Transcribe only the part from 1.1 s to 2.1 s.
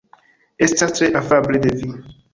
afable de vi.